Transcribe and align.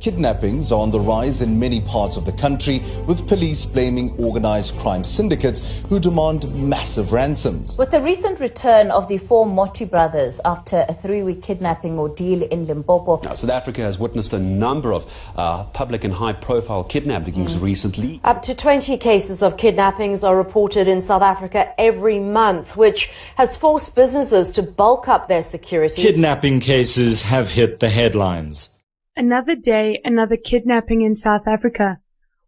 Kidnappings 0.00 0.72
are 0.72 0.80
on 0.80 0.90
the 0.90 0.98
rise 0.98 1.42
in 1.42 1.58
many 1.58 1.82
parts 1.82 2.16
of 2.16 2.24
the 2.24 2.32
country, 2.32 2.80
with 3.06 3.28
police 3.28 3.66
blaming 3.66 4.12
organized 4.18 4.74
crime 4.78 5.04
syndicates 5.04 5.82
who 5.90 6.00
demand 6.00 6.52
massive 6.54 7.12
ransoms. 7.12 7.76
With 7.76 7.90
the 7.90 8.00
recent 8.00 8.40
return 8.40 8.90
of 8.90 9.08
the 9.08 9.18
four 9.18 9.44
Moti 9.44 9.84
brothers 9.84 10.40
after 10.46 10.86
a 10.88 10.94
three 10.94 11.22
week 11.22 11.42
kidnapping 11.42 11.98
ordeal 11.98 12.42
in 12.44 12.66
Limpopo. 12.66 13.20
Now, 13.22 13.34
South 13.34 13.50
Africa 13.50 13.82
has 13.82 13.98
witnessed 13.98 14.32
a 14.32 14.38
number 14.38 14.94
of 14.94 15.06
uh, 15.36 15.64
public 15.64 16.04
and 16.04 16.14
high 16.14 16.32
profile 16.32 16.82
kidnappings 16.82 17.56
mm. 17.56 17.60
recently. 17.60 18.20
Up 18.24 18.42
to 18.44 18.54
20 18.54 18.96
cases 18.96 19.42
of 19.42 19.58
kidnappings 19.58 20.24
are 20.24 20.36
reported 20.36 20.88
in 20.88 21.02
South 21.02 21.22
Africa 21.22 21.74
every 21.78 22.18
month, 22.18 22.74
which 22.74 23.10
has 23.36 23.54
forced 23.54 23.94
businesses 23.94 24.50
to 24.52 24.62
bulk 24.62 25.08
up 25.08 25.28
their 25.28 25.42
security. 25.42 26.00
Kidnapping 26.00 26.60
cases 26.60 27.20
have 27.20 27.50
hit 27.50 27.80
the 27.80 27.90
headlines. 27.90 28.70
Another 29.16 29.54
day, 29.54 30.00
another 30.04 30.36
kidnapping 30.36 31.02
in 31.02 31.16
South 31.16 31.46
Africa. 31.46 31.98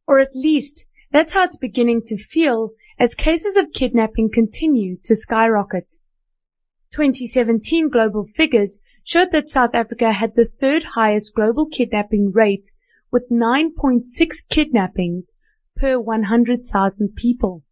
Or 0.06 0.18
at 0.18 0.34
least, 0.34 0.84
that's 1.10 1.32
how 1.32 1.45
it's 1.45 1.56
beginning 1.56 2.02
to 2.06 2.16
feel 2.16 2.70
as 2.98 3.14
cases 3.14 3.56
of 3.56 3.73
kidnapping 3.73 4.30
continue 4.32 4.96
to 5.02 5.16
skyrocket. 5.16 5.92
2017 6.92 7.88
global 7.88 8.24
figures 8.24 8.78
showed 9.04 9.32
that 9.32 9.48
South 9.48 9.74
Africa 9.74 10.12
had 10.12 10.37
the 10.37 10.45
third 10.45 10.84
highest 10.95 11.34
global 11.34 11.66
kidnapping 11.66 12.30
rate 12.32 12.70
with 13.10 13.30
9.6 13.30 14.04
kidnappings 14.48 15.34
per 15.76 15.98
100,000 15.98 17.15
people. 17.16 17.62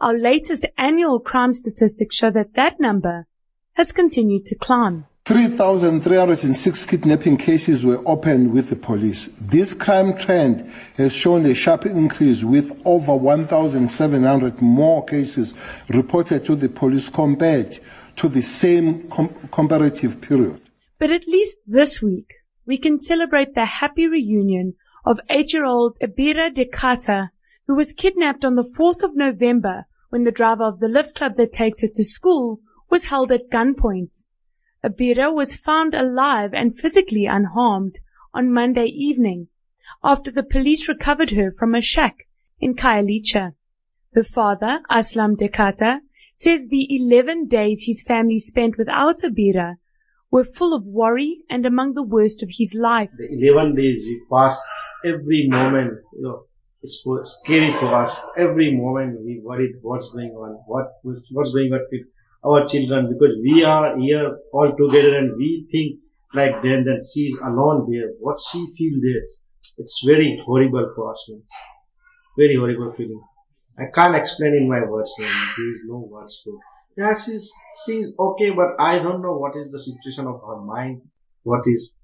Our 0.00 0.18
latest 0.18 0.66
annual 0.76 1.20
crime 1.20 1.52
statistics 1.52 2.16
show 2.16 2.30
that 2.30 2.54
that 2.54 2.80
number 2.80 3.26
has 3.74 3.92
continued 3.92 4.44
to 4.46 4.56
climb. 4.56 5.06
3,306 5.30 6.86
kidnapping 6.86 7.36
cases 7.36 7.86
were 7.86 8.02
opened 8.04 8.52
with 8.52 8.68
the 8.68 8.74
police. 8.74 9.28
This 9.40 9.72
crime 9.72 10.18
trend 10.18 10.68
has 10.96 11.14
shown 11.14 11.46
a 11.46 11.54
sharp 11.54 11.86
increase 11.86 12.42
with 12.42 12.76
over 12.84 13.14
1,700 13.14 14.60
more 14.60 15.04
cases 15.04 15.54
reported 15.88 16.44
to 16.46 16.56
the 16.56 16.68
police 16.68 17.08
compared 17.08 17.78
to 18.16 18.28
the 18.28 18.42
same 18.42 19.08
com- 19.08 19.32
comparative 19.52 20.20
period. 20.20 20.60
But 20.98 21.12
at 21.12 21.28
least 21.28 21.58
this 21.64 22.02
week, 22.02 22.34
we 22.66 22.76
can 22.76 22.98
celebrate 22.98 23.54
the 23.54 23.66
happy 23.66 24.08
reunion 24.08 24.74
of 25.06 25.20
eight-year-old 25.30 25.96
Abira 26.02 26.52
Dekhta, 26.52 27.28
who 27.68 27.76
was 27.76 27.92
kidnapped 27.92 28.44
on 28.44 28.56
the 28.56 28.68
4th 28.76 29.04
of 29.04 29.14
November 29.14 29.86
when 30.08 30.24
the 30.24 30.32
driver 30.32 30.64
of 30.64 30.80
the 30.80 30.88
lift 30.88 31.14
club 31.14 31.36
that 31.36 31.52
takes 31.52 31.82
her 31.82 31.88
to 31.94 32.02
school 32.02 32.58
was 32.90 33.04
held 33.04 33.30
at 33.30 33.48
gunpoint. 33.48 34.24
Abira 34.84 35.32
was 35.32 35.56
found 35.56 35.94
alive 35.94 36.54
and 36.54 36.78
physically 36.78 37.26
unharmed 37.26 37.98
on 38.32 38.52
Monday 38.52 38.86
evening 38.86 39.48
after 40.02 40.30
the 40.30 40.42
police 40.42 40.88
recovered 40.88 41.32
her 41.32 41.50
from 41.50 41.74
a 41.74 41.82
shack 41.82 42.26
in 42.60 42.74
Khayelitsha. 42.74 43.54
Her 44.14 44.24
father, 44.24 44.80
Aslam 44.90 45.36
Dekhta, 45.36 46.00
says 46.34 46.68
the 46.68 46.86
11 46.90 47.48
days 47.48 47.84
his 47.84 48.02
family 48.02 48.38
spent 48.38 48.78
without 48.78 49.18
Abira 49.18 49.76
were 50.30 50.44
full 50.44 50.74
of 50.74 50.84
worry 50.84 51.40
and 51.50 51.66
among 51.66 51.94
the 51.94 52.02
worst 52.02 52.42
of 52.42 52.48
his 52.52 52.74
life. 52.74 53.10
The 53.18 53.48
11 53.48 53.74
days 53.74 54.02
we 54.04 54.22
passed 54.32 54.62
every 55.04 55.48
moment, 55.48 55.98
you 56.14 56.22
know, 56.22 56.44
it's 56.82 57.04
scary 57.24 57.72
for 57.72 57.92
us. 57.94 58.22
Every 58.38 58.74
moment 58.74 59.20
we 59.20 59.40
worried 59.44 59.72
what's 59.82 60.08
going 60.08 60.30
on, 60.30 60.52
what 60.66 60.86
what's 61.02 61.52
going 61.52 61.72
on 61.74 61.80
with 61.90 62.06
our 62.44 62.66
children 62.66 63.08
because 63.12 63.36
we 63.42 63.62
are 63.64 63.98
here 63.98 64.38
all 64.52 64.72
together 64.76 65.16
and 65.16 65.36
we 65.36 65.66
think 65.70 66.00
like 66.34 66.62
then 66.62 66.84
that 66.84 67.06
she 67.12 67.26
is 67.26 67.38
alone 67.44 67.86
there. 67.90 68.10
What 68.20 68.38
she 68.40 68.66
feel 68.76 68.98
there, 69.02 69.22
it's 69.78 70.02
very 70.06 70.40
horrible 70.44 70.92
for 70.94 71.10
us, 71.10 71.26
man. 71.28 71.42
Very 72.38 72.56
horrible 72.56 72.92
feeling. 72.96 73.20
I 73.78 73.84
can't 73.94 74.14
explain 74.14 74.54
in 74.54 74.68
my 74.68 74.80
words, 74.86 75.12
man. 75.18 75.32
There 75.56 75.70
is 75.70 75.82
no 75.86 76.06
words 76.10 76.40
to. 76.44 76.58
Yeah, 76.96 77.14
she's 77.14 77.50
she's 77.84 78.14
okay, 78.18 78.50
but 78.50 78.68
I 78.78 78.98
don't 78.98 79.22
know 79.22 79.36
what 79.36 79.56
is 79.56 79.70
the 79.70 79.78
situation 79.78 80.26
of 80.26 80.40
her 80.46 80.60
mind. 80.60 81.02
What 81.42 81.62
is? 81.66 81.96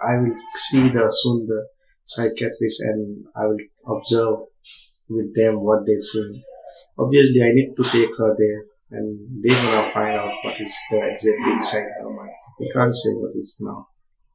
I 0.00 0.16
will 0.16 0.36
see 0.56 0.88
the 0.88 1.06
soon 1.10 1.46
the 1.46 1.66
psychiatrist 2.06 2.80
and 2.80 3.24
I 3.36 3.46
will 3.46 3.58
observe 3.86 4.38
with 5.08 5.34
them 5.34 5.60
what 5.60 5.86
they 5.86 5.98
say. 5.98 6.42
Obviously, 6.98 7.42
I 7.42 7.52
need 7.52 7.74
to 7.76 7.84
take 7.92 8.16
her 8.16 8.34
there 8.38 8.62
and 8.90 9.42
they 9.42 9.50
gonna 9.50 9.90
find 9.92 10.16
out 10.16 10.32
what 10.42 10.60
is 10.60 10.76
the 10.90 10.98
exactly 11.10 11.52
inside 11.52 11.86
her 12.00 12.10
mind. 12.10 12.30
He 12.58 12.70
can't 12.72 12.94
say 12.94 13.10
what 13.10 13.36
is 13.36 13.56
now. 13.60 13.88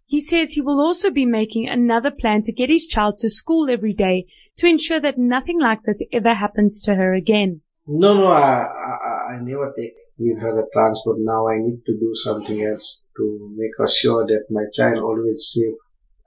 He 0.05 0.21
says 0.21 0.53
he 0.53 0.61
will 0.61 0.79
also 0.79 1.09
be 1.09 1.25
making 1.25 1.67
another 1.67 2.11
plan 2.11 2.41
to 2.43 2.53
get 2.53 2.69
his 2.69 2.85
child 2.85 3.17
to 3.19 3.29
school 3.29 3.69
every 3.69 3.93
day 3.93 4.27
to 4.57 4.67
ensure 4.67 5.01
that 5.01 5.17
nothing 5.17 5.59
like 5.59 5.79
this 5.83 6.01
ever 6.13 6.33
happens 6.33 6.79
to 6.81 6.95
her 6.95 7.13
again. 7.13 7.61
No, 7.87 8.13
no, 8.13 8.27
I, 8.27 8.63
I, 8.63 9.33
I 9.33 9.37
never 9.41 9.73
take 9.77 9.93
with 10.17 10.41
her 10.41 10.55
the 10.55 10.67
transport. 10.73 11.17
Now 11.19 11.47
I 11.47 11.57
need 11.57 11.81
to 11.85 11.93
do 11.93 12.11
something 12.13 12.63
else 12.63 13.07
to 13.17 13.55
make 13.55 13.89
sure 13.89 14.25
that 14.25 14.45
my 14.49 14.65
child 14.73 14.99
always 14.99 15.51
safe. 15.53 15.75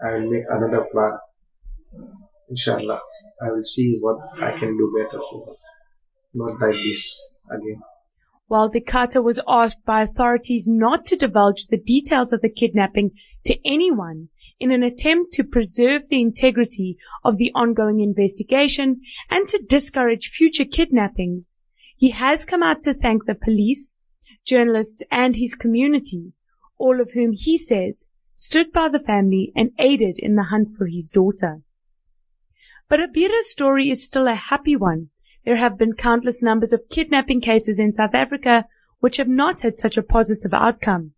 I 0.01 0.15
will 0.15 0.31
make 0.31 0.45
another 0.51 0.87
plan. 0.93 1.19
Inshallah, 2.51 3.01
I 3.43 3.51
will 3.51 3.65
see 3.65 3.99
what 4.01 4.19
I 4.41 4.59
can 4.59 4.77
do 4.77 4.93
better 4.97 5.21
for 5.31 5.47
her. 5.47 5.53
Not 6.35 6.61
like 6.61 6.75
this 6.75 7.37
again. 7.51 7.81
While 8.49 8.71
Dekhta 8.71 9.23
was 9.23 9.41
asked 9.47 9.85
by 9.85 10.03
authorities 10.03 10.67
not 10.67 11.05
to 11.07 11.17
divulge 11.17 11.67
the 11.67 11.77
details 11.77 12.33
of 12.33 12.41
the 12.41 12.49
kidnapping 12.49 13.11
to 13.45 13.59
anyone 13.65 14.31
in 14.59 14.73
an 14.73 14.83
attempt 14.83 15.33
to 15.33 15.45
preserve 15.45 16.09
the 16.09 16.21
integrity 16.21 16.97
of 17.23 17.37
the 17.37 17.53
ongoing 17.55 18.01
investigation 18.01 19.03
and 19.31 19.47
to 19.49 19.63
discourage 19.69 20.31
future 20.31 20.65
kidnappings, 20.65 21.57
he 21.97 22.11
has 22.11 22.47
come 22.47 22.63
out 22.63 22.83
to 22.83 22.95
thank 22.95 23.27
the 23.27 23.35
police, 23.35 23.97
journalists 24.45 25.03
and 25.11 25.37
his 25.37 25.55
community, 25.55 26.33
all 26.79 27.01
of 27.01 27.13
whom 27.13 27.33
he 27.33 27.59
says 27.59 28.07
stood 28.35 28.73
by 28.73 28.89
the 28.89 28.99
family 28.99 29.53
and 29.55 29.73
aided 29.79 30.17
in 30.19 30.37
the 30.37 30.45
hunt 30.45 30.69
for 30.77 30.87
his 30.87 31.11
daughter. 31.11 31.61
But 32.89 33.01
Abira's 33.01 33.51
story 33.51 33.91
is 33.91 34.03
still 34.03 34.27
a 34.27 34.35
happy 34.35 34.75
one 34.75 35.11
there 35.45 35.57
have 35.57 35.79
been 35.79 35.93
countless 35.95 36.43
numbers 36.43 36.73
of 36.73 36.89
kidnapping 36.91 37.41
cases 37.41 37.79
in 37.79 37.93
South 37.93 38.15
Africa 38.15 38.67
which 39.01 39.17
have 39.17 39.29
not 39.29 39.61
had 39.61 39.77
such 39.79 39.97
a 39.97 40.03
positive 40.03 40.53
outcome. 40.53 41.13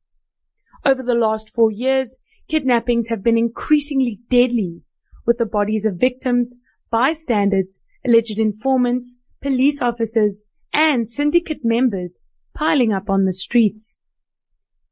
Over 0.84 1.02
the 1.02 1.14
last 1.14 1.50
four 1.50 1.70
years, 1.70 2.16
kidnappings 2.48 3.08
have 3.08 3.22
been 3.22 3.38
increasingly 3.38 4.20
deadly, 4.28 4.82
with 5.26 5.38
the 5.38 5.46
bodies 5.46 5.84
of 5.86 5.94
victims, 5.94 6.56
bystanders, 6.90 7.80
alleged 8.04 8.38
informants, 8.38 9.18
police 9.40 9.80
officers, 9.80 10.44
and 10.72 11.08
syndicate 11.08 11.64
members 11.64 12.20
piling 12.54 12.92
up 12.92 13.08
on 13.08 13.24
the 13.24 13.32
streets. 13.32 13.96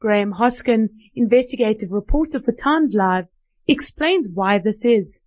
Graeme 0.00 0.34
Hosken, 0.38 0.88
investigative 1.14 1.90
reporter 1.90 2.40
for 2.40 2.52
Times 2.52 2.94
Live, 2.94 3.26
explains 3.66 4.28
why 4.32 4.58
this 4.58 4.84
is 4.84 5.20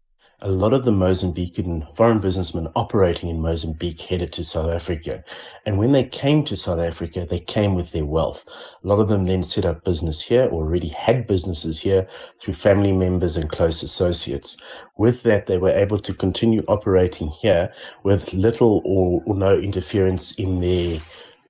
a 0.43 0.49
lot 0.49 0.73
of 0.73 0.85
the 0.85 0.91
Mozambican 0.91 1.95
foreign 1.95 2.19
businessmen 2.19 2.67
operating 2.75 3.29
in 3.29 3.41
Mozambique 3.41 4.01
headed 4.01 4.33
to 4.33 4.43
South 4.43 4.71
Africa. 4.71 5.23
And 5.67 5.77
when 5.77 5.91
they 5.91 6.03
came 6.03 6.43
to 6.45 6.57
South 6.57 6.79
Africa, 6.79 7.27
they 7.29 7.39
came 7.39 7.75
with 7.75 7.91
their 7.91 8.05
wealth. 8.05 8.43
A 8.83 8.87
lot 8.87 8.99
of 8.99 9.07
them 9.07 9.25
then 9.25 9.43
set 9.43 9.65
up 9.65 9.83
business 9.83 10.19
here, 10.19 10.45
or 10.45 10.63
already 10.63 10.87
had 10.87 11.27
businesses 11.27 11.79
here 11.79 12.07
through 12.41 12.55
family 12.55 12.91
members 12.91 13.37
and 13.37 13.51
close 13.51 13.83
associates. 13.83 14.57
With 14.97 15.21
that, 15.23 15.45
they 15.45 15.59
were 15.59 15.69
able 15.69 15.99
to 15.99 16.13
continue 16.13 16.63
operating 16.67 17.27
here 17.27 17.71
with 18.03 18.33
little 18.33 18.81
or, 18.83 19.21
or 19.27 19.35
no 19.35 19.55
interference 19.55 20.31
in 20.39 20.59
their 20.59 20.99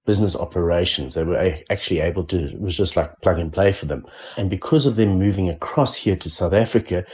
business 0.05 0.35
operations. 0.35 1.13
They 1.13 1.23
were 1.23 1.55
actually 1.69 2.01
able 2.01 2.25
to, 2.25 2.51
it 2.51 2.59
was 2.59 2.75
just 2.75 2.97
like 2.97 3.21
plug 3.21 3.39
and 3.39 3.53
play 3.53 3.71
for 3.71 3.85
them. 3.85 4.05
And 4.35 4.49
because 4.49 4.85
of 4.85 4.97
them 4.97 5.17
moving 5.17 5.47
across 5.47 5.95
here 5.95 6.17
to 6.17 6.29
South 6.29 6.53
Africa, 6.53 7.05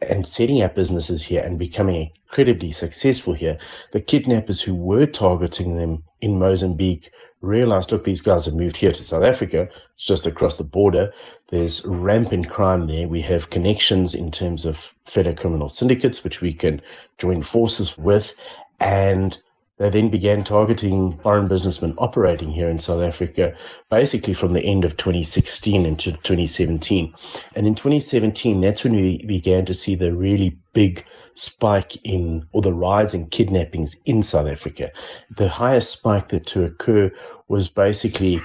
and 0.00 0.26
setting 0.26 0.62
up 0.62 0.74
businesses 0.74 1.22
here 1.22 1.42
and 1.42 1.58
becoming 1.58 2.10
incredibly 2.26 2.72
successful 2.72 3.32
here, 3.32 3.58
the 3.92 4.00
kidnappers 4.00 4.60
who 4.60 4.74
were 4.74 5.06
targeting 5.06 5.76
them 5.76 6.02
in 6.20 6.38
Mozambique 6.38 7.10
realized, 7.40 7.92
look, 7.92 8.04
these 8.04 8.22
guys 8.22 8.46
have 8.46 8.54
moved 8.54 8.76
here 8.76 8.92
to 8.92 9.04
South 9.04 9.22
Africa. 9.22 9.68
It's 9.94 10.06
just 10.06 10.26
across 10.26 10.56
the 10.56 10.64
border. 10.64 11.12
There's 11.48 11.84
rampant 11.84 12.50
crime 12.50 12.86
there. 12.86 13.06
We 13.06 13.20
have 13.22 13.50
connections 13.50 14.14
in 14.14 14.30
terms 14.30 14.64
of 14.64 14.94
federal 15.04 15.36
criminal 15.36 15.68
syndicates, 15.68 16.24
which 16.24 16.40
we 16.40 16.54
can 16.54 16.80
join 17.18 17.42
forces 17.42 17.96
with. 17.98 18.34
And 18.80 19.38
they 19.78 19.90
then 19.90 20.08
began 20.08 20.44
targeting 20.44 21.18
foreign 21.18 21.48
businessmen 21.48 21.94
operating 21.98 22.50
here 22.50 22.68
in 22.68 22.78
South 22.78 23.02
Africa, 23.02 23.56
basically 23.90 24.34
from 24.34 24.52
the 24.52 24.62
end 24.62 24.84
of 24.84 24.96
2016 24.96 25.84
into 25.84 26.12
2017. 26.12 27.12
And 27.56 27.66
in 27.66 27.74
2017, 27.74 28.60
that's 28.60 28.84
when 28.84 28.94
we 28.94 29.24
began 29.26 29.64
to 29.66 29.74
see 29.74 29.96
the 29.96 30.14
really 30.14 30.56
big 30.74 31.04
spike 31.34 31.96
in, 32.04 32.46
or 32.52 32.62
the 32.62 32.72
rise 32.72 33.14
in 33.14 33.26
kidnappings 33.26 33.96
in 34.04 34.22
South 34.22 34.46
Africa. 34.46 34.90
The 35.36 35.48
highest 35.48 35.90
spike 35.90 36.28
that 36.28 36.46
to 36.46 36.64
occur 36.64 37.10
was 37.48 37.68
basically 37.68 38.40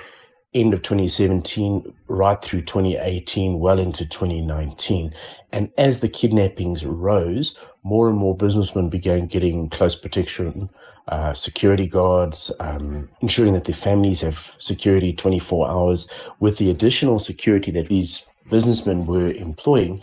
end 0.56 0.74
of 0.74 0.82
2017 0.82 1.94
right 2.08 2.42
through 2.42 2.64
2018, 2.64 3.60
well 3.60 3.80
into 3.80 4.04
2019. 4.04 5.14
And 5.52 5.72
as 5.78 6.00
the 6.00 6.10
kidnappings 6.10 6.84
rose, 6.86 7.56
more 7.84 8.10
and 8.10 8.18
more 8.18 8.36
businessmen 8.36 8.90
began 8.90 9.28
getting 9.28 9.70
close 9.70 9.96
protection, 9.96 10.70
uh, 11.08 11.34
security 11.34 11.88
guards, 11.88 12.52
um, 12.60 13.10
ensuring 13.22 13.54
that 13.54 13.66
their 13.66 13.76
families 13.76 14.22
have 14.22 14.54
security 14.60 15.14
24 15.14 15.70
hours. 15.70 16.08
With 16.40 16.58
the 16.58 16.70
additional 16.70 17.20
security 17.20 17.72
that 17.72 17.88
these 17.88 18.24
businessmen 18.50 19.06
were 19.06 19.32
employing, 19.32 20.02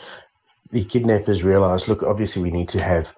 the 0.70 0.84
kidnappers 0.84 1.42
realized, 1.42 1.88
look, 1.88 2.02
obviously 2.02 2.42
we 2.42 2.50
need 2.50 2.68
to 2.70 2.82
have 2.82 3.14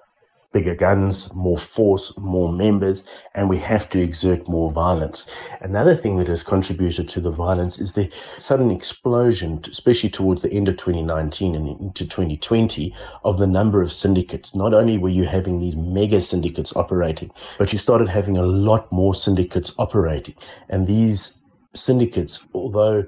bigger 0.52 0.74
guns, 0.74 1.32
more 1.34 1.58
force, 1.58 2.12
more 2.16 2.50
members, 2.50 3.04
and 3.34 3.48
we 3.50 3.58
have 3.58 3.88
to 3.90 4.00
exert 4.00 4.48
more 4.48 4.72
violence. 4.72 5.26
Another 5.60 5.94
thing 5.94 6.16
that 6.16 6.26
has 6.26 6.42
contributed 6.42 7.08
to 7.10 7.20
the 7.20 7.30
violence 7.30 7.78
is 7.78 7.92
the 7.92 8.10
sudden 8.38 8.70
explosion, 8.70 9.62
especially 9.68 10.08
towards 10.08 10.42
the 10.42 10.52
end 10.52 10.68
of 10.68 10.76
2019 10.76 11.54
and 11.54 11.68
into 11.80 12.06
2020, 12.06 12.94
of 13.24 13.38
the 13.38 13.46
number 13.46 13.82
of 13.82 13.92
syndicates. 13.92 14.54
Not 14.54 14.72
only 14.72 14.96
were 14.96 15.10
you 15.10 15.24
having 15.26 15.60
these 15.60 15.76
mega 15.76 16.22
syndicates 16.22 16.74
operating, 16.74 17.30
but 17.58 17.72
you 17.72 17.78
started 17.78 18.08
having 18.08 18.38
a 18.38 18.46
lot 18.46 18.90
more 18.90 19.14
syndicates 19.14 19.74
operating. 19.78 20.34
And 20.70 20.86
these 20.86 21.36
syndicates, 21.74 22.46
although 22.54 23.04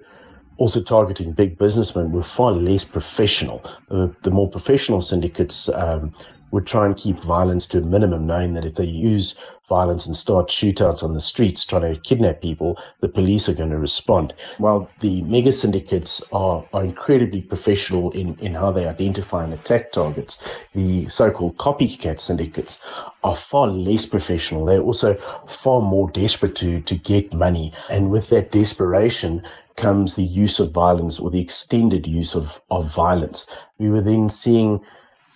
also 0.60 0.82
targeting 0.82 1.32
big 1.32 1.56
businessmen 1.56 2.12
were 2.12 2.22
far 2.22 2.52
less 2.52 2.84
professional. 2.84 3.64
Uh, 3.90 4.08
the 4.22 4.30
more 4.30 4.48
professional 4.48 5.00
syndicates 5.00 5.70
um, 5.70 6.14
would 6.50 6.66
try 6.66 6.86
and 6.86 6.96
keep 6.96 7.18
violence 7.20 7.66
to 7.68 7.78
a 7.78 7.82
minimum, 7.82 8.26
knowing 8.26 8.54
that 8.54 8.64
if 8.64 8.74
they 8.74 8.84
use 8.84 9.36
violence 9.68 10.04
and 10.04 10.16
start 10.16 10.48
shootouts 10.48 11.02
on 11.02 11.14
the 11.14 11.20
streets 11.20 11.64
trying 11.64 11.94
to 11.94 12.00
kidnap 12.00 12.42
people, 12.42 12.76
the 13.00 13.08
police 13.08 13.48
are 13.48 13.54
going 13.54 13.70
to 13.70 13.78
respond. 13.78 14.34
While 14.58 14.90
the 14.98 15.22
mega 15.22 15.52
syndicates 15.52 16.20
are, 16.32 16.64
are 16.72 16.84
incredibly 16.84 17.40
professional 17.40 18.10
in, 18.10 18.36
in 18.40 18.54
how 18.54 18.72
they 18.72 18.88
identify 18.88 19.44
and 19.44 19.54
attack 19.54 19.92
targets, 19.92 20.42
the 20.72 21.08
so-called 21.08 21.56
copycat 21.56 22.18
syndicates 22.18 22.80
are 23.22 23.36
far 23.36 23.68
less 23.68 24.06
professional. 24.06 24.64
They're 24.64 24.80
also 24.80 25.14
far 25.46 25.80
more 25.80 26.10
desperate 26.10 26.56
to, 26.56 26.80
to 26.80 26.94
get 26.96 27.32
money. 27.32 27.72
And 27.88 28.10
with 28.10 28.28
that 28.30 28.50
desperation, 28.50 29.42
comes 29.76 30.14
the 30.14 30.24
use 30.24 30.60
of 30.60 30.72
violence 30.72 31.18
or 31.18 31.30
the 31.30 31.40
extended 31.40 32.06
use 32.06 32.34
of, 32.34 32.60
of 32.70 32.92
violence. 32.92 33.46
We 33.78 33.88
were 33.88 34.02
then 34.02 34.28
seeing 34.28 34.80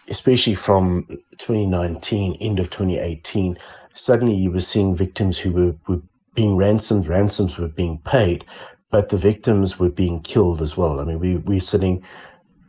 especially 0.09 0.55
from 0.55 1.07
2019, 1.39 2.37
end 2.41 2.59
of 2.59 2.71
2018, 2.71 3.59
suddenly 3.93 4.35
you 4.35 4.51
were 4.51 4.61
seeing 4.61 4.95
victims 4.95 5.39
who 5.39 5.53
were, 5.53 5.75
were 5.87 6.03
being 6.35 6.57
ransomed, 6.57 7.07
ransoms 7.07 7.57
were 7.59 7.69
being 7.69 7.99
paid, 7.99 8.45
but 8.91 9.09
the 9.09 9.17
victims 9.17 9.79
were 9.79 9.91
being 9.91 10.21
killed 10.21 10.61
as 10.61 10.77
well. 10.77 11.01
I 11.01 11.05
mean, 11.05 11.19
we, 11.19 11.37
we're 11.37 11.61
sitting 11.61 12.05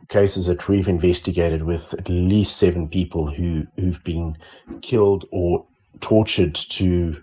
cases 0.08 0.46
that 0.46 0.68
we've 0.68 0.88
investigated 0.88 1.62
with 1.64 1.94
at 1.94 2.08
least 2.08 2.56
seven 2.56 2.88
people 2.88 3.30
who, 3.30 3.66
who've 3.76 4.02
been 4.04 4.36
killed 4.82 5.24
or 5.32 5.66
tortured 6.00 6.54
to 6.54 7.20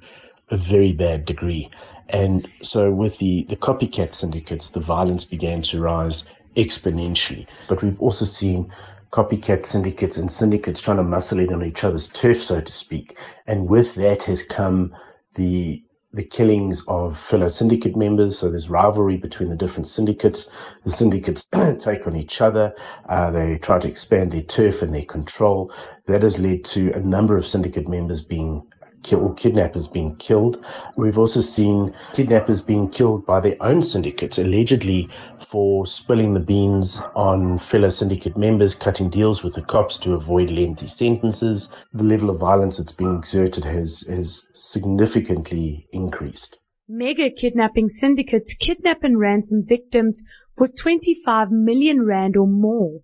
a 0.49 0.57
very 0.57 0.91
bad 0.91 1.25
degree. 1.25 1.69
And 2.09 2.49
so 2.61 2.91
with 2.91 3.17
the, 3.17 3.45
the 3.45 3.55
copycat 3.55 4.13
syndicates, 4.13 4.69
the 4.69 4.79
violence 4.79 5.23
began 5.23 5.61
to 5.63 5.81
rise 5.81 6.25
exponentially. 6.55 7.47
But 7.67 7.81
we've 7.81 7.99
also 8.01 8.25
seen 8.25 8.71
copycat 9.13 9.63
syndicates 9.63 10.17
and 10.17 10.29
syndicates 10.29 10.81
trying 10.81 10.97
to 10.97 11.03
muscle 11.03 11.39
in 11.39 11.53
on 11.53 11.63
each 11.63 11.83
other's 11.83 12.09
turf, 12.09 12.41
so 12.41 12.59
to 12.59 12.71
speak. 12.71 13.15
And 13.45 13.69
with 13.69 13.93
that 13.95 14.23
has 14.23 14.41
come 14.41 14.95
the 15.35 15.83
the 16.15 16.23
killings 16.23 16.83
of 16.87 17.17
fellow 17.17 17.49
syndicate 17.49 17.95
members. 17.95 18.37
So 18.37 18.49
there's 18.49 18.69
rivalry 18.69 19.17
between 19.17 19.49
the 19.49 19.55
different 19.55 19.87
syndicates. 19.87 20.47
The 20.83 20.91
syndicates 20.91 21.47
take 21.79 22.05
on 22.05 22.15
each 22.15 22.39
other. 22.39 22.73
Uh, 23.09 23.31
they 23.31 23.57
try 23.57 23.79
to 23.79 23.87
expand 23.87 24.31
their 24.31 24.41
turf 24.41 24.83
and 24.83 24.93
their 24.93 25.05
control. 25.05 25.73
That 26.05 26.21
has 26.21 26.37
led 26.37 26.65
to 26.65 26.91
a 26.93 26.99
number 26.99 27.35
of 27.35 27.47
syndicate 27.47 27.87
members 27.87 28.23
being 28.23 28.61
kill, 29.03 29.33
kidnappers 29.33 29.87
being 29.87 30.15
killed. 30.15 30.63
We've 30.97 31.19
also 31.19 31.41
seen 31.41 31.93
kidnappers 32.13 32.61
being 32.61 32.89
killed 32.89 33.25
by 33.25 33.39
their 33.39 33.57
own 33.61 33.83
syndicates, 33.83 34.37
allegedly 34.37 35.09
for 35.39 35.85
spilling 35.85 36.33
the 36.33 36.39
beans 36.39 37.01
on 37.15 37.59
fellow 37.59 37.89
syndicate 37.89 38.37
members, 38.37 38.75
cutting 38.75 39.09
deals 39.09 39.43
with 39.43 39.53
the 39.53 39.61
cops 39.61 39.99
to 39.99 40.13
avoid 40.13 40.49
lengthy 40.49 40.87
sentences. 40.87 41.71
The 41.93 42.03
level 42.03 42.29
of 42.29 42.39
violence 42.39 42.77
that's 42.77 42.91
being 42.91 43.17
exerted 43.17 43.65
has, 43.65 44.01
has 44.07 44.47
significantly 44.53 45.87
increased. 45.91 46.57
Mega 46.87 47.29
kidnapping 47.29 47.89
syndicates 47.89 48.53
kidnap 48.53 49.03
and 49.03 49.19
ransom 49.19 49.63
victims 49.65 50.21
for 50.55 50.67
25 50.67 51.49
million 51.49 52.05
rand 52.05 52.35
or 52.35 52.47
more. 52.47 52.99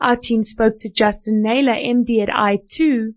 Our 0.00 0.16
team 0.16 0.42
spoke 0.42 0.78
to 0.78 0.88
Justin 0.88 1.42
Naylor, 1.42 1.74
MD 1.74 2.22
at 2.22 2.28
i2, 2.28 3.14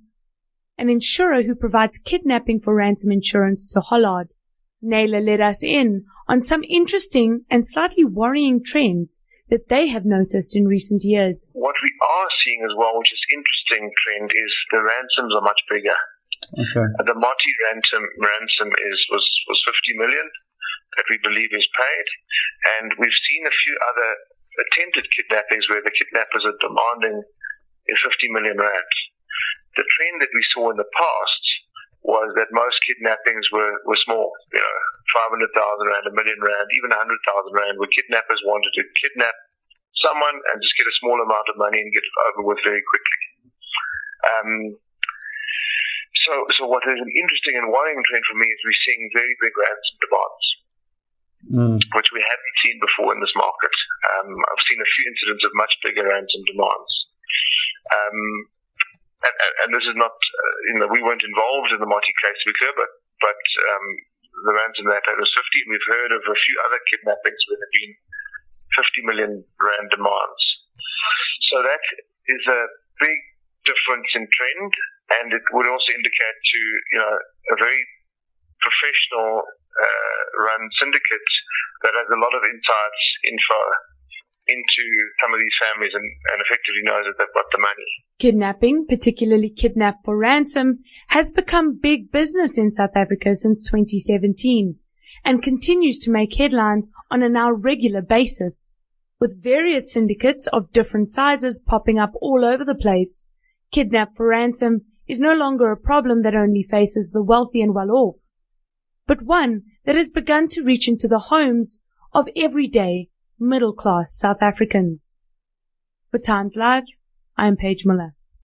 an 0.77 0.89
insurer 0.89 1.43
who 1.43 1.55
provides 1.55 1.97
kidnapping 1.97 2.59
for 2.59 2.73
ransom 2.73 3.11
insurance 3.11 3.67
to 3.73 3.79
Hollard. 3.79 4.29
Naylor 4.81 5.21
let 5.21 5.39
us 5.39 5.63
in 5.63 6.05
on 6.27 6.43
some 6.43 6.63
interesting 6.67 7.45
and 7.49 7.67
slightly 7.67 8.03
worrying 8.03 8.63
trends 8.63 9.19
that 9.49 9.69
they 9.69 9.87
have 9.87 10.03
noticed 10.03 10.55
in 10.55 10.67
recent 10.67 11.03
years. 11.03 11.47
What 11.53 11.75
we 11.83 11.91
are 12.01 12.29
seeing 12.43 12.65
as 12.65 12.73
well, 12.75 12.97
which 12.97 13.13
is 13.13 13.31
interesting 13.31 13.91
trend, 14.01 14.31
is 14.33 14.51
the 14.71 14.83
ransoms 14.83 15.35
are 15.35 15.45
much 15.45 15.61
bigger. 15.69 15.95
Okay. 16.57 16.87
Uh, 16.99 17.05
the 17.07 17.15
Moti 17.15 17.51
ransom 17.69 18.03
ransom 18.19 18.69
is 18.73 18.99
was 19.07 19.23
was 19.47 19.59
50 19.63 19.95
million 19.95 20.27
that 20.99 21.07
we 21.07 21.17
believe 21.23 21.53
is 21.55 21.67
paid, 21.71 22.07
and 22.77 22.91
we've 22.99 23.21
seen 23.29 23.47
a 23.47 23.55
few 23.63 23.75
other 23.79 24.09
attempted 24.67 25.07
kidnappings 25.15 25.65
where 25.71 25.81
the 25.81 25.95
kidnappers 25.95 26.43
are 26.43 26.59
demanding 26.59 27.23
50 27.87 28.35
million 28.35 28.59
rands 28.59 28.97
the 29.75 29.85
trend 29.85 30.21
that 30.21 30.33
we 30.33 30.43
saw 30.53 30.69
in 30.69 30.77
the 30.77 30.89
past 30.93 31.43
was 32.03 32.35
that 32.35 32.51
most 32.51 32.75
kidnappings 32.83 33.47
were, 33.55 33.79
were 33.87 33.99
small, 34.03 34.35
you 34.51 34.59
know, 34.59 34.77
500,000 35.39 35.39
rand, 35.39 36.05
a 36.07 36.13
million 36.13 36.39
rand, 36.43 36.67
even 36.75 36.91
100,000 36.91 36.99
rand, 37.55 37.79
where 37.79 37.91
kidnappers 37.95 38.43
wanted 38.43 38.75
to 38.75 38.83
kidnap 38.99 39.35
someone 40.03 40.35
and 40.51 40.59
just 40.59 40.75
get 40.75 40.83
a 40.83 40.99
small 40.99 41.15
amount 41.23 41.47
of 41.47 41.55
money 41.55 41.79
and 41.79 41.95
get 41.95 42.03
it 42.03 42.17
over 42.27 42.43
with 42.43 42.59
very 42.67 42.83
quickly. 42.83 43.21
Um, 44.23 44.51
so, 46.27 46.33
so 46.59 46.61
what 46.67 46.83
is 46.87 46.99
an 46.99 47.11
interesting 47.11 47.55
and 47.59 47.71
worrying 47.71 48.03
trend 48.03 48.23
for 48.27 48.35
me 48.35 48.47
is 48.51 48.59
we're 48.63 48.83
seeing 48.83 49.11
very 49.15 49.35
big 49.39 49.55
ransom 49.55 49.95
demands, 50.03 50.45
mm. 51.51 51.79
which 51.95 52.09
we 52.11 52.19
haven't 52.23 52.57
seen 52.63 52.77
before 52.83 53.15
in 53.15 53.23
this 53.23 53.35
market. 53.35 53.75
Um, 54.11 54.31
I've 54.31 54.65
seen 54.67 54.79
a 54.79 54.91
few 54.91 55.03
incidents 55.07 55.43
of 55.47 55.51
much 55.55 55.73
bigger 55.83 56.07
ransom 56.07 56.43
demands. 56.47 56.91
Um, 57.91 58.19
and, 59.23 59.53
and, 59.63 59.69
this 59.71 59.87
is 59.87 59.95
not, 59.95 60.13
uh, 60.13 60.55
you 60.67 60.75
know, 60.79 60.89
we 60.91 61.03
weren't 61.03 61.23
involved 61.23 61.71
in 61.71 61.79
the 61.79 61.87
Moti 61.87 62.13
case, 62.19 62.39
to 62.43 62.51
be 62.51 62.59
clear, 62.59 62.75
but, 62.75 62.91
but 63.23 63.41
um, 63.71 63.85
the 64.43 64.53
ransom 64.53 64.91
that 64.91 65.05
was 65.15 65.31
50, 65.31 65.63
and 65.63 65.71
we've 65.71 65.91
heard 65.91 66.11
of 66.11 66.23
a 66.25 66.37
few 66.43 66.55
other 66.67 66.81
kidnappings 66.91 67.41
where 67.47 67.57
there 67.57 67.69
have 67.69 67.79
been 67.79 67.93
50 68.75 69.09
million 69.09 69.31
rand 69.61 69.89
demands. 69.93 70.43
So 71.53 71.61
that 71.61 71.83
is 72.27 72.43
a 72.49 72.61
big 72.99 73.19
difference 73.63 74.09
in 74.17 74.27
trend, 74.27 74.71
and 75.21 75.27
it 75.31 75.45
would 75.55 75.69
also 75.69 75.89
indicate 75.95 76.37
to, 76.41 76.59
you 76.91 76.99
know, 76.99 77.13
a 77.53 77.55
very 77.55 77.81
professional 78.59 79.43
uh, 79.47 80.21
run 80.39 80.63
syndicate 80.79 81.31
that 81.83 81.93
has 81.95 82.07
a 82.11 82.19
lot 82.19 82.33
of 82.35 82.43
insights, 82.47 83.03
info, 83.27 83.61
into 84.53 84.85
some 85.21 85.33
of 85.33 85.39
these 85.41 85.57
families 85.57 85.93
and, 85.97 86.05
and 86.05 86.39
effectively 86.45 86.83
knows 86.85 87.05
that 87.09 87.15
they've 87.17 87.33
got 87.33 87.49
the 87.51 87.65
money. 87.65 87.89
Kidnapping, 88.19 88.85
particularly 88.87 89.49
kidnap 89.49 90.05
for 90.05 90.17
ransom, 90.17 90.79
has 91.09 91.31
become 91.31 91.79
big 91.81 92.11
business 92.11 92.57
in 92.57 92.71
South 92.71 92.95
Africa 92.95 93.33
since 93.33 93.63
2017 93.63 94.77
and 95.25 95.41
continues 95.41 95.99
to 95.99 96.11
make 96.11 96.35
headlines 96.35 96.91
on 97.09 97.23
a 97.23 97.29
now 97.29 97.51
regular 97.51 98.01
basis, 98.01 98.69
with 99.19 99.41
various 99.41 99.91
syndicates 99.91 100.47
of 100.53 100.71
different 100.73 101.09
sizes 101.09 101.61
popping 101.65 101.97
up 101.97 102.11
all 102.21 102.43
over 102.45 102.65
the 102.65 102.75
place. 102.75 103.23
Kidnap 103.71 104.15
for 104.15 104.27
ransom 104.27 104.81
is 105.07 105.19
no 105.19 105.33
longer 105.33 105.71
a 105.71 105.77
problem 105.77 106.23
that 106.23 106.35
only 106.35 106.63
faces 106.63 107.11
the 107.11 107.23
wealthy 107.23 107.61
and 107.61 107.73
well 107.73 107.91
off, 107.91 108.17
but 109.07 109.23
one 109.23 109.63
that 109.85 109.95
has 109.95 110.09
begun 110.09 110.47
to 110.47 110.63
reach 110.63 110.87
into 110.87 111.07
the 111.07 111.27
homes 111.29 111.79
of 112.13 112.27
everyday 112.35 113.09
middle 113.39 113.73
class 113.73 114.17
South 114.17 114.41
Africans. 114.41 115.13
For 116.11 116.19
Times 116.19 116.55
Live, 116.55 116.83
I 117.37 117.47
am 117.47 117.55
Paige 117.57 117.85
Miller. 117.85 118.15